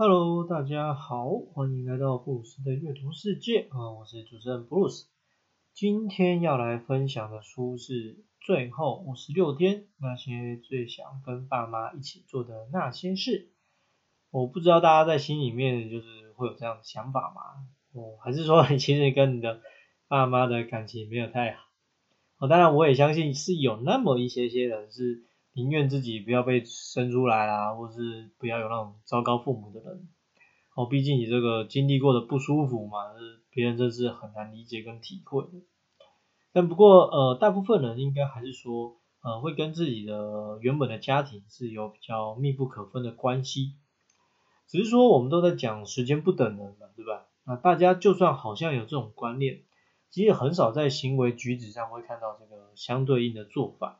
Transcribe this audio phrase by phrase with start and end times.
[0.00, 5.08] Hello，大家好，欢迎来到布鲁斯的阅读世界啊，我是主持人布鲁斯。
[5.74, 13.30] 今天要来分享的书是《最后五十六天那些最想跟爸妈一起做的那些事》。
[14.30, 17.66] 我不知道大家在心里面就是会有这样的想法吗？
[17.92, 19.60] 哦，还是说你其实跟你的
[20.06, 21.64] 爸妈的感情没有太好？
[22.38, 25.24] 哦，当然我也相信是有那么一些些人是。
[25.58, 30.08] 宁愿自己不要被生出来啦，或是不要有那种糟糕父母的人。
[30.76, 32.98] 哦，毕竟你这个经历过的不舒服嘛，
[33.50, 35.50] 别人真是很难理解跟体会的。
[36.52, 43.74] 但不过呃，大部分人应该还是说呃，会跟自己的原本的家庭是有比较密不可分的关系。
[44.68, 47.26] 只是说我们都在讲时间不等人嘛，对吧？
[47.44, 49.62] 那大家就算好像有这种观念，
[50.08, 53.98] 其实很少在行为举止上会看到这个相对应的做法。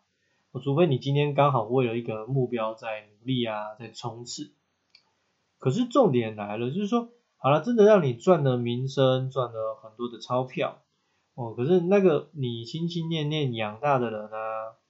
[0.59, 4.53] 除非你今天刚好为了一个目标在努力啊，在冲刺。
[5.59, 10.83] 可是重点来了，就是说，好了，真的让你赚了名声，赚了很多的钞票，
[11.35, 14.37] 哦，可是那个你心心念念养大的人呢，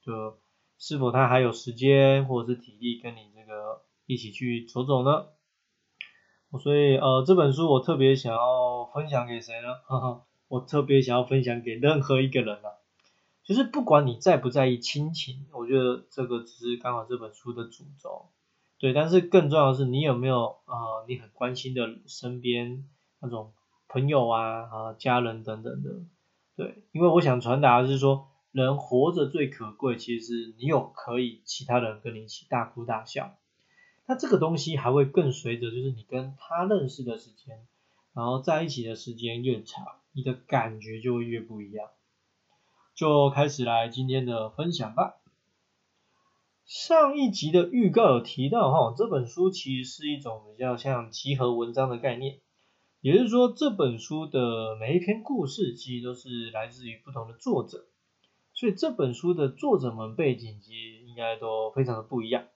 [0.01, 0.37] 就
[0.77, 5.25] 是否他还有时间或者是体力跟你这个一起去走走呢？
[6.61, 9.67] 所以呃，这本书我特别想要分享给谁呢？
[9.87, 12.78] 哈哈，我特别想要分享给任何一个人啊。
[13.49, 18.27] 就是不管你在不在意亲情，我觉得这个只是刚好这本书的主轴，
[18.77, 18.93] 对。
[18.93, 22.87] 但是更重要的是，你有没有呃你很关心的身边
[23.19, 23.51] 那种
[23.87, 25.89] 朋友啊啊家人等等的，
[26.55, 26.83] 对。
[26.91, 33.35] 因为我想传达的是说，人活着最可贵，其实是你有可以其他人跟你一起大哭大笑。
[34.05, 37.65] 那这个东西还会更随着就是你跟他认识的时间，
[38.13, 41.89] 然后在一起的时间越长，你的感觉就会越不一样。
[42.99, 45.21] 就开始来今天的分享吧。
[46.65, 52.41] 上一集的预告有提到哈，这本书其实是一种比较像集合文章的概念，
[52.99, 57.85] 也就是说这本书的每一篇故事其实都是来自于不同的作者，
[58.53, 62.47] 所以这本书的作者们背景其实应该都非常的不一样。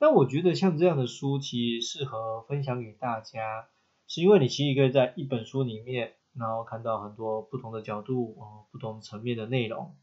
[0.00, 3.68] 那我觉得像这样的书其实适合分享给大家，
[4.08, 6.14] 是因为你其实可以在一本书里面。
[6.38, 9.94] 然后看到很多不同的角度，哦，不同层面的内容。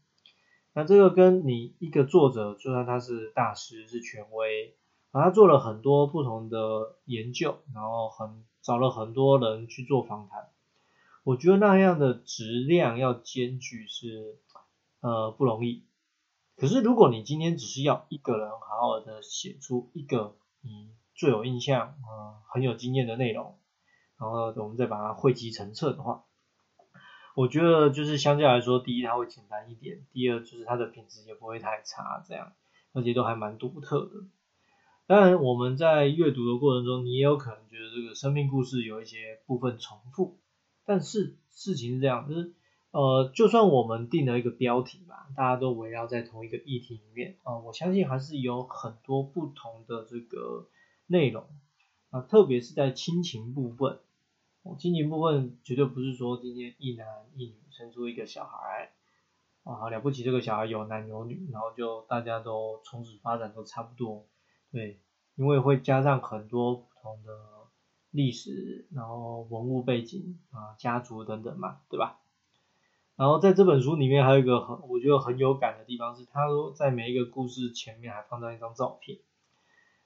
[0.72, 4.74] 那这个跟你一个作者，就算他是大师是权威，
[5.12, 10.48] 啊他做了很多不同的研究，然后很找了很多人去做访谈。
[11.22, 14.38] 我觉得那样的质量要兼具是
[15.00, 15.84] 呃不容易。
[16.56, 23.56] 可是如果你今天只是要一个人好好的写出一个你最有印象啊很有经验的内容。
[24.18, 26.24] 然后我们再把它汇集成册的话，
[27.34, 32.52] 我觉得就是相对来说，第一它会简单一点，第二就是它的品质也不会太差，这样，
[32.92, 34.10] 而且都还蛮独特的。
[35.06, 40.38] 当然我们在阅读的过程中，你也有可能觉得这个生命故事有一些部分重复，
[40.86, 42.54] 但是事情是这样，就是
[42.90, 50.68] 呃，就算我们定了一个标题嘛，大家都围绕在同一个议题里面啊，我相信还是有很多不同的这个
[51.06, 51.44] 内容
[52.14, 53.98] 啊，特别是在亲情部分。
[54.78, 58.92] 亲情部分绝对不是说今天一男一女生出一个小孩，
[59.64, 64.24] 啊了不起，这个小孩有男有女，然后就大家都从此发展都差不多，
[64.70, 65.00] 对，
[65.34, 67.32] 因为会加上很多不同的
[68.12, 72.20] 历史，然后文物背景啊，家族等等嘛，对吧？
[73.16, 79.18] 然后在这本书里面还有一个很我觉得很有感的地方是，他说在每一个故事前面还放上一张照片，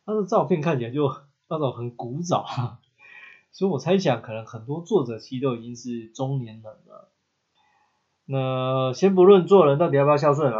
[0.06, 1.14] 他的照片看起来就
[1.48, 2.46] 那种很古早。
[3.50, 7.10] 所以我猜想，可能很多作者其实都已经是中年人了。
[8.26, 10.58] 那先不论做人到底要不要孝顺啊，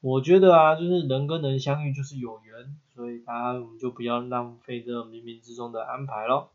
[0.00, 6.50] 我觉得啊，就是人跟人相遇就是有缘，所以大家我们就不要浪费这冥冥之中的安排咯。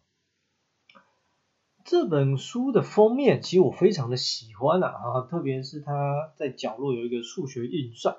[1.83, 8.17] 这本书的封面其实我非常的喜欢啊，特别是它在角落有一个数学运算，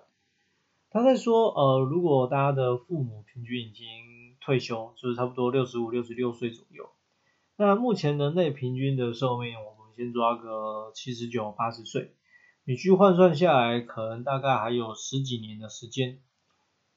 [0.91, 3.87] 他在说，呃，如果大家的父母平均已经
[4.41, 6.89] 退休，就是差不多六十五、六十六岁左右。
[7.57, 12.15] 那目前人类平均的寿命，我们先抓个七十九、八十岁，
[12.65, 16.21] 你去换算下来，可能大概还有十几年的时间。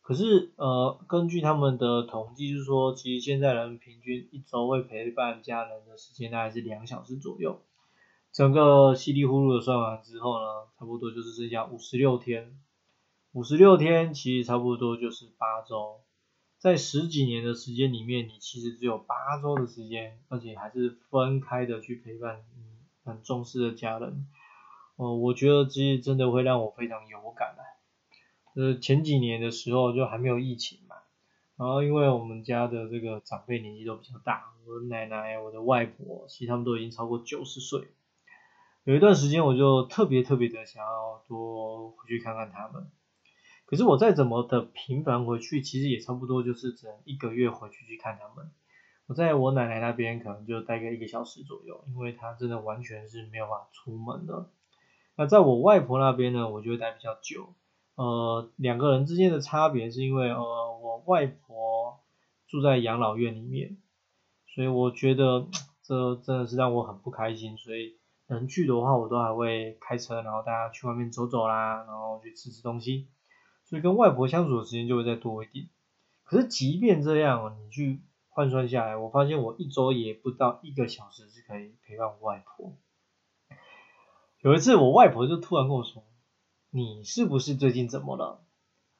[0.01, 7.61] 可是，呃，根据他们的统计，就是说，其实现在人平均一周会陪伴家人的时间大概是两小时左右。
[8.33, 10.45] 整个稀里糊涂的算完之后呢，
[10.77, 12.57] 差不多就是剩下五十六天。
[13.31, 16.01] 五十六天其实差不多就是八周。
[16.63, 22.63] 在十几年的时间里面，你其实只有八周的时间，而且还是分开的去陪伴你
[23.03, 24.25] 很重视的家人。
[24.95, 28.61] 哦，我觉得这真的会让我非常有感的。
[28.61, 30.95] 呃，前几年的时候就还没有疫情嘛，
[31.57, 37.89] 然后因为我们家的这个长辈年纪都比较大，我的奶奶、我的外婆，其实他们都已经超过九十岁。
[38.85, 42.89] 有一段时间我就特别特别的想要多回去看看他们。
[43.73, 48.51] 可是我再怎么的频繁回去，其实也差不多就是只能一个月回去去看他们。
[49.07, 54.47] 我在我奶奶那边可能就待个一个小时左右，因为她真的完全是没有办法出门的。
[55.15, 57.55] 那在我外婆那边呢，我就会待比较久。
[57.95, 60.37] 呃，两个人之间的差别是因为呃，
[60.77, 61.99] 我外婆
[62.47, 63.77] 住在养老院里面，
[64.53, 65.47] 所以我觉得
[65.81, 67.57] 这真的是让我很不开心。
[67.57, 67.97] 所以
[68.27, 73.07] 能去的话，我都还会开车，然后大家去外面走走啦，然后去吃吃东西。
[73.73, 75.67] 所以跟外婆相处的时间就会再多一点。
[76.25, 82.75] 可是即便这样，你去换算下来，我发现我一周也不到一个小时是可以陪伴外婆。
[84.41, 86.03] 有一次我外婆就突然跟我说
[86.69, 88.43] ：“你是不是最近怎么了？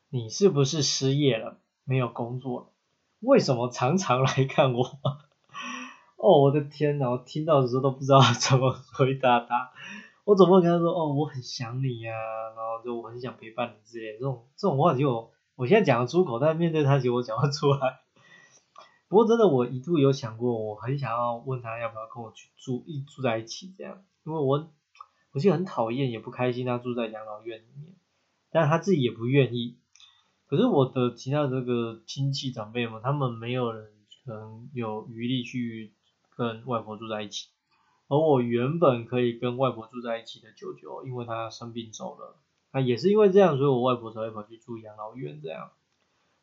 [0.10, 1.60] 你是不是失业了？
[1.84, 2.68] 没有工作了？
[3.20, 4.98] 为什么常常来看我？”
[6.18, 7.12] 哦，我的天哪！
[7.12, 9.72] 我听到的时候都不知道怎么回答他。
[10.26, 12.14] 我总不能跟他说哦，我很想你呀，
[12.56, 18.00] 然后就我很想陪伴你之类，这种这种话就我现在讲得出口，但面对他其实我讲不出来。
[19.10, 24.70] 不过真的，我一度有想过，我很想要问他要不要跟我去住一住在一起这样，因为我
[25.34, 27.94] 我其实很讨厌也不开心他住在养老院里面，
[28.50, 29.78] 但他自己也不愿意。
[30.48, 33.92] 可是我的其他这个亲戚长辈们，他们没有人
[34.26, 35.94] 能有余力去
[36.36, 37.50] 跟外婆住在一起。
[38.08, 42.36] 而我原本可以跟外婆住在一起的舅舅，因为他生病走了，
[42.72, 45.72] 那也是因为这样，所以我外婆才会跑去住养老院这样。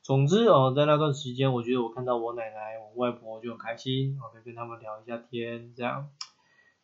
[0.02, 6.08] 总之哦，在那段时间，我觉得我看到我奶奶、我外婆就很开心，我可以跟他们聊一下天这样。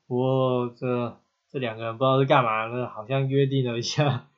[0.06, 1.19] 不过这
[1.50, 4.28] 这两个人不知道是干嘛呢，好像约定了一下，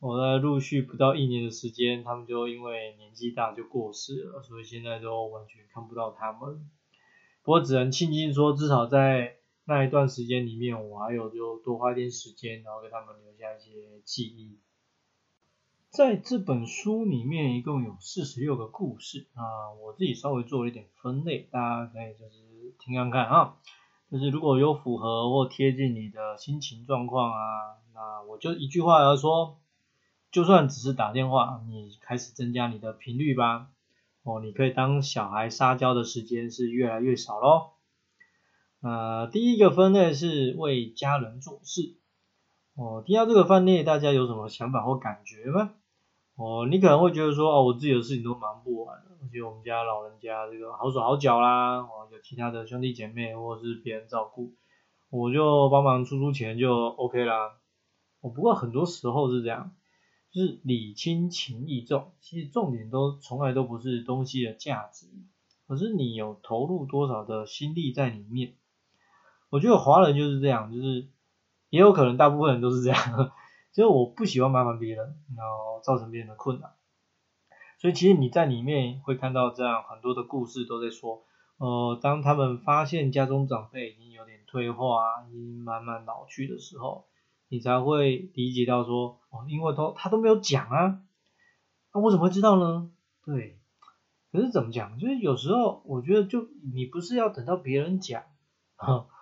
[0.00, 6.68] 我在陆续不到一年的时间，他们就因为年纪大就过世了，所以现在都完全看不到他们。
[7.42, 9.36] 不过只能庆幸说，至少在
[9.68, 14.58] 那一段时间里面，我还有就多花一点时间，然后给他们留下一些记忆。
[15.90, 23.56] 在这本书里面，一共有四十六个故事啊，我自己稍微做了一点分类，大家可以就是听看看啊。
[24.08, 29.58] 就是如果有符合或贴近你的心情状况啊，那我就一句话来说，
[30.30, 33.68] 就算只是打电话，你开始增加你的频率吧。
[34.22, 37.70] 哦，你可以当小孩撒娇的时间是越来越少喽。
[38.86, 41.96] 呃，第一个分类是为家人做事。
[42.76, 45.74] 哦，听到这个分类，大家有什么想法或感觉吗？
[46.36, 54.52] 哦，你可能会觉得说，哦，我自己的事情都忙不完，而且我们家老人家这个好手好脚啦，哦，有其他的兄弟姐妹或者是别人照顾，
[55.10, 57.56] 我就帮忙出出钱就 OK 啦。
[58.20, 59.72] 哦，不过很多时候是这样，
[60.30, 65.08] 就是礼轻情意重，其实重点都从来都不是东西的价值，
[65.66, 68.54] 而是你有投入多少的心力在里面。
[69.56, 71.08] 我觉得华人就是这样，就是
[71.70, 73.32] 也有可能大部分人都是这样，
[73.72, 76.74] 所 以我不喜欢麻烦别人，然后造成别人的困难。
[77.78, 81.24] 所以其实你在里面会看到这样很多的故事都在说，
[81.56, 87.06] 呃，当他们发现家中长辈已经有点退化，已经慢慢老去的时候，
[87.48, 91.00] 你才会理解到说，哦，因为都他都没有讲啊，
[91.94, 92.90] 那我怎么会知道呢？
[93.24, 93.58] 对，
[94.30, 94.98] 可是怎么讲？
[94.98, 98.22] 就是有时候我觉得就你不是要等到别人讲，
[98.76, 99.06] 哈。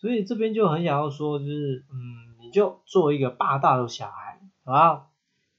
[0.00, 5.06] 所以这边就很想要说，就是嗯，你就做一个霸道的小孩，好吧？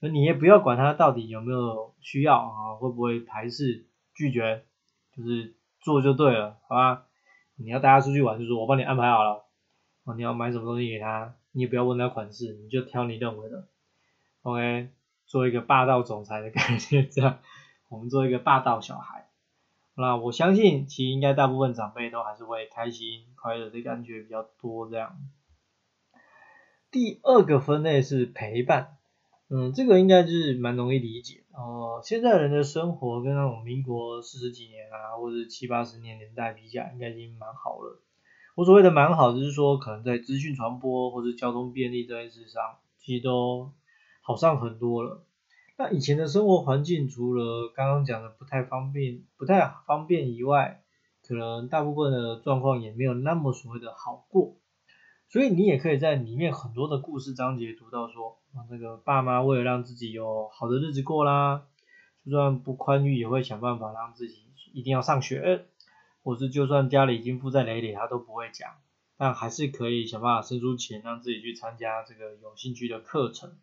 [0.00, 4.64] 那你也不要管他到底有没有需要啊，会不会排斥拒绝，
[5.16, 7.04] 就是做就对了，好吧？
[7.54, 9.44] 你要带他出去玩，就说我帮你安排好了，
[10.02, 13.68] 哦，你要买什么东西给他，你也不要问他款式，你就挑你认为的
[14.42, 14.88] ，OK？
[15.24, 17.38] 做一个霸道总裁的感觉，这样，
[17.88, 19.21] 我们做一个霸道小孩。
[19.94, 25.18] 那我相信，其实应该大部分长辈都还是会开心、快乐的感觉比较多这样。
[26.90, 28.96] 第二个分类是陪伴，
[29.48, 32.00] 嗯，这个应该就是蛮容易理解哦。
[32.02, 38.00] 现在人的生活跟那种民国四十几年啊，或者七八十年年代比较，应该已经蛮好了。
[38.54, 43.72] 我所谓的蛮好，就是说可能在资讯传播或者交通便利这件事上，其实都
[44.20, 45.24] 好上很多了。
[45.82, 50.80] 那以前的生活环境，除了刚刚讲的不太方便、不太方便以外，
[51.26, 54.54] 可能大部分的状况也没有那么所谓的好过。
[55.26, 61.64] 所以你也可以在里面很多的故事章节读到说，啊，这个爸妈为了让自己有好的日子过啦，
[62.24, 64.36] 就算不宽裕，也会想办法让自己
[64.72, 65.64] 一定要上学，
[66.22, 68.70] 或是就算家里已经负债累累，他都不会讲，
[69.18, 73.58] 但还是可以想办法生出钱，让自己去参加这个有兴趣的课程。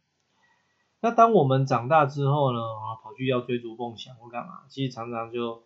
[1.02, 5.64] 那当我们长大之后呢，啊，跑去要追逐梦想或干嘛，其实常常就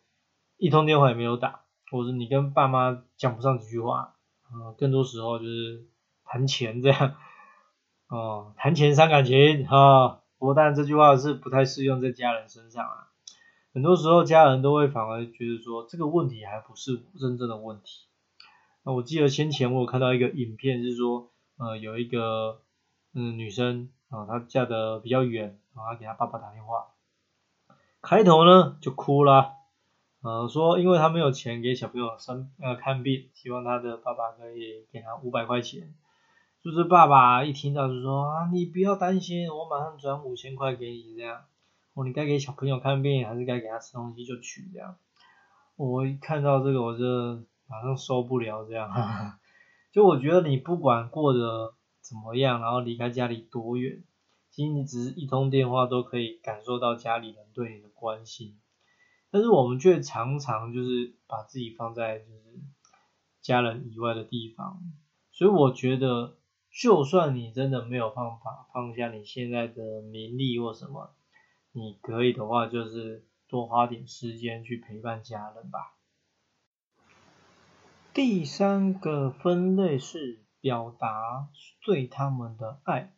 [0.57, 4.13] 一通电话也没有打，或者你跟爸妈讲不上几句话，
[4.43, 5.87] 啊，更多时候就是
[6.23, 7.15] 谈钱这样，
[8.09, 13.07] 哦，谈钱伤感情啊，不过当然这句话是不太适用在家人身上啊，
[13.73, 18.07] 很多时候家人都会反而觉得说这个问题还不是真正的问题。
[18.83, 22.61] 那我记得先前我有看到一个影片是说，呃，有一个
[23.15, 23.89] 嗯女生。
[24.13, 26.85] 啊，他嫁的比较远，然后给他爸爸打电话，
[27.99, 29.53] 开头呢就哭了，
[30.21, 35.95] 呃，说因为他没有钱给小朋友生呃看病，希望他的爸爸可以给他五百块钱，
[36.61, 41.45] 就是爸爸一听到就说啊，你不要担心，我马上转五千块给你这样，
[41.95, 44.95] 哦，你该给小朋友看病还是该给他吃东西就取这样，
[45.75, 48.91] 我一看到这个我就马上受不了这样，
[49.91, 51.73] 就我觉得你不管过得。
[52.03, 52.61] 怎么样？
[52.61, 54.03] 然后离开家里多远？
[54.51, 58.59] 其实你只是一通电话都可以感受到家里人对你的关心，
[59.31, 62.59] 但是我们却常常就是把自己放在就是
[63.41, 64.79] 家人以外的地方。
[65.31, 66.37] 所以我觉得，
[66.69, 71.15] 就算你真的没有办法放下你现在的名利或什么，
[71.71, 75.95] 你可以的话，就是多花点时间去陪伴家人吧。
[78.13, 80.42] 第三个分类是。
[80.63, 81.49] 表达
[81.85, 83.11] 对他们的爱，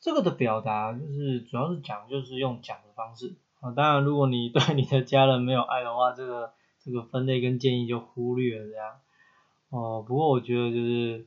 [0.00, 3.70] 这个的表达就是主要是讲就是用讲的方式啊。
[3.72, 8.94] 当然，如果你对你的家人没有爱的话，这个这个分类跟建议就忽略了这样。
[9.68, 11.26] 哦，不过我觉得就是，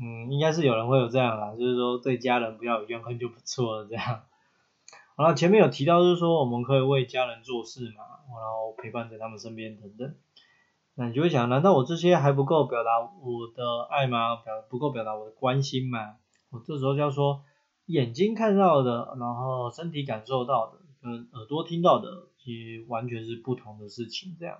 [0.00, 4.22] 嗯，应该是有人会有这样啦，就是说对家人不要有怨恨就不错了这样。
[5.16, 10.14] 好了，前面有提到就是说我们可以为家人做事嘛，然后陪伴在他们身边等等。
[10.96, 14.36] 那你就会想，难道我这些还不够表达我的爱吗？
[14.36, 16.18] 表不够表达我的关心吗？
[16.50, 17.42] 我这时候就要说，
[17.86, 24.36] 眼睛看到的，然后身体感受到的，跟耳朵听到的，其实完全是不同的事情。
[24.38, 24.58] 这样，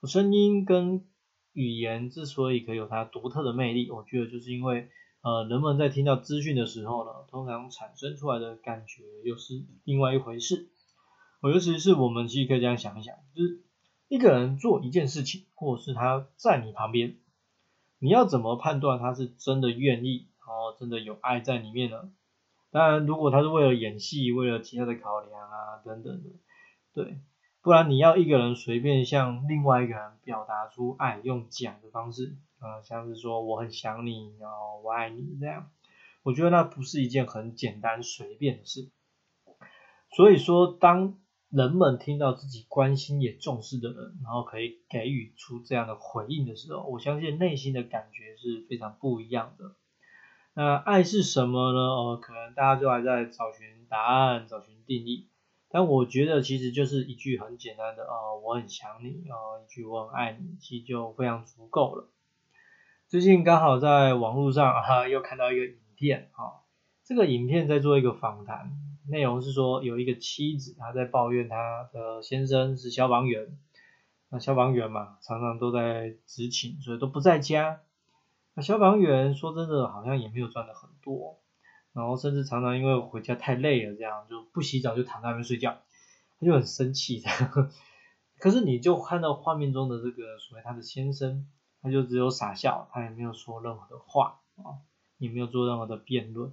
[0.00, 1.04] 我声音跟
[1.52, 4.88] 语言之所以可以有它独特的魅力，我觉得就是因为，
[5.22, 10.68] 呃，人们在听到资讯的时候呢，通常产生出来的感觉又是另外一回事。
[11.40, 13.64] 我尤其是我们其实可以这样想一想，就是。
[14.08, 17.16] 一个人做一件事情，或是他在你旁边，
[17.98, 22.10] 你要怎么判断他是真的愿意，然后真的有爱在里面呢？
[22.70, 26.30] 当然，如果他是为了演戏，为了其他的考量啊等等的，
[26.94, 27.18] 对，
[27.62, 35.70] 不然你要一个人随便向另外一个人表达出爱，用讲的方式，啊，像是说我很想你，然后我爱你这样，
[36.22, 38.90] 我觉得那不是一件很简单随便的事。
[40.10, 41.18] 所以说，当
[41.50, 49.74] 人们听到自己关心也重视的人，然后可以给予出这样的回应的时候，我相信内心的感觉是非常不一样的。
[50.52, 51.78] 那爱是什么呢？
[51.78, 55.28] 呃，可能大家就还在找寻答案、找寻定义。
[55.70, 62.08] 但我觉得其实就是一句很简单的啊，我很想你啊，一句我很爱你，其实就非常足够了。
[63.06, 66.60] 最近刚好在网络上啊，又看到一个影片啊，
[67.04, 68.70] 这个影片在做一个访谈。
[69.08, 73.58] 内容是说，有一个妻子，她在抱怨她的先生是消防员，
[74.28, 77.80] 那消防员嘛，常常都在执勤，所以都不在家。
[78.54, 81.38] 那消防员说真的，好像也没有赚的很多，
[81.92, 85.78] 然后甚至常常因为回家太累了，这样就不洗澡就躺在那边睡觉，
[86.38, 87.22] 他就很生气。
[88.38, 91.46] 可是你就看到画面中的这个所谓他的先生，
[91.82, 94.82] 他就只有傻笑，他也没有说任何的话啊，
[95.18, 96.52] 也没有做任何的辩论。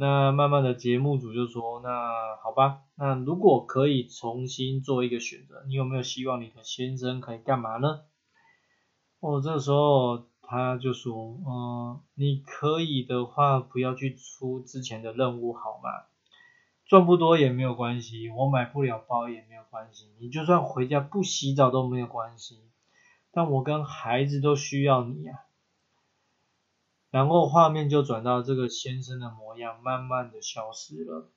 [0.00, 8.00] 那慢慢的节目组就说，那好吧，那如果可以重新做一个选择，你有没有希望你的先生可以干嘛呢？
[9.20, 15.90] 哦，这时候他就说，嗯，你可以的话，不要去出之前的任务好吗？
[16.86, 22.58] 赚不多也没有关系，我买不了包也没有关系，你就算回家不洗澡都没有关系，
[23.32, 25.40] 但我跟孩子都需要你呀。
[27.10, 31.28] 然后画面就转到这个先生的模样，慢慢的消失了，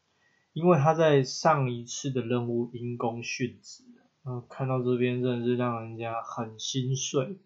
[0.54, 3.84] 因为他在上一次的任务因公殉职。
[4.26, 7.38] 嗯，看到这边真的是让人家很心碎。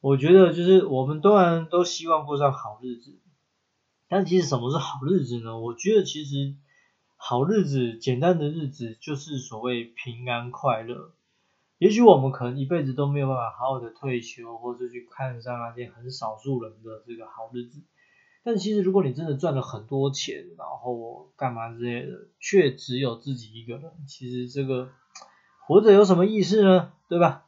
[0.00, 3.20] 我觉得就是我们当然都希望过上好日子，
[4.08, 5.60] 但其实什么是好日子呢？
[5.60, 6.56] 我觉得其实
[7.16, 11.12] 好日子，简单的日子就是所谓平安快乐。
[11.80, 17.80] 也许我们可能一辈子都没有办法好好的退休，或者去看上那些很少数人的这个好日子。
[18.44, 24.90] 但其实如果你真的赚了很多钱，然后干嘛之类的，却只有自己一个人，其实这个
[25.66, 26.92] 活着有什么意思呢？
[27.08, 27.46] 对吧？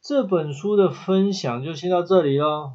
[0.00, 2.70] 这本书的分享就先到这里喽。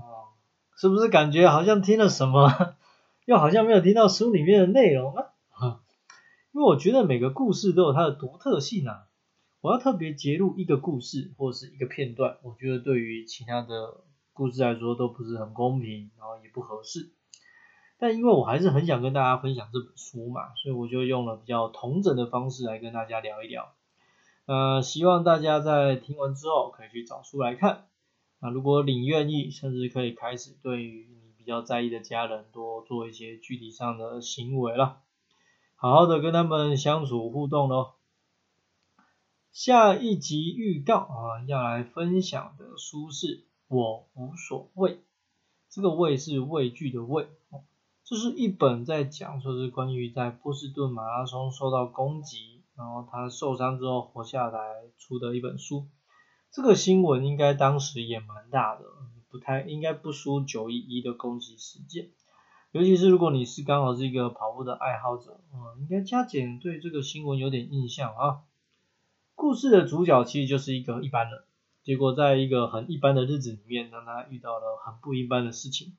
[0.76, 2.76] 是不是感觉好像听了什么
[3.24, 5.32] 又好像没有听到书里面的内容啊。
[6.52, 9.06] 因为我觉得每个故事都有它的独特性啊。
[9.64, 14.02] 我要特别截录一个故事或者是一个片段，我觉得对于其他的
[14.34, 17.14] 故事来说都不是很公平，然后也不合适。
[17.98, 23.72] 但因为我还是很想跟大家分享这本书嘛，所以我就用了比较同整的方式来跟大家聊一聊。
[24.48, 27.86] 呃，希望大家在听完之后可以去找书来看。
[28.42, 34.98] 那如果你愿意，甚至可以开始对于你比较在意的家人多做一些具体上的行为了，
[35.78, 37.94] 好好的跟他们相处互动喽。
[39.54, 43.28] 下一集预告啊，要来分享的书是
[43.68, 44.96] 《我无所谓》，
[45.70, 47.28] 这个“畏”是畏惧的“畏”，
[48.04, 54.60] 这是一本在讲说是关于在波士顿马拉松受到攻击，然后他受伤之后活下来
[54.98, 55.86] 出的一本书。
[56.52, 58.84] 这个新闻应该当时也蛮大的，
[59.30, 62.10] 不太应该不输九一一的攻击事件，
[62.72, 68.42] 尤其是如果你是刚好是一个跑步的爱好者，嗯，应该加减对这个新闻有点印象啊。
[69.36, 71.44] 故事的主角其实就是一个一般人，
[71.84, 75.98] 结果在一个很一般的日子里面，让他遇到了很不一般的事情，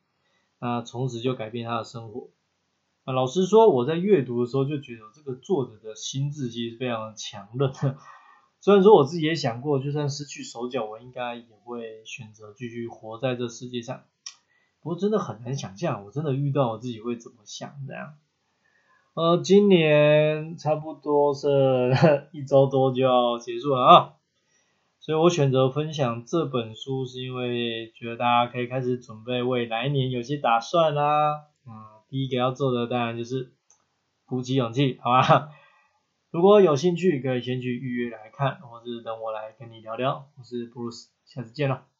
[0.61, 2.31] 那从此就改变他的生活。
[3.05, 7.71] 啊，老实说，我在阅读的时候就觉得这个作者的心智其实非常强韧。
[8.61, 14.05] 虽然说我自己也想过，就算失去手脚，我应该也会选择继续活在这世界上。
[14.81, 18.15] 不过真的很难想象，我真的遇到我自己会怎么想这样。
[19.15, 21.49] 呃，今年差不多是
[22.33, 24.15] 一周多就要结束了啊，
[24.99, 31.45] 所以我选择分享这本书，是因为觉得大家可以开始准备为来年有些打算啦。
[31.65, 31.73] 嗯，
[32.09, 33.53] 第一个要做的当然就是
[34.27, 35.51] 鼓起勇气，好吧？
[36.33, 40.27] 如果有兴趣，可以先去预约来看，或是等我来跟你聊聊。
[40.37, 41.94] 我是布鲁斯，下次见了。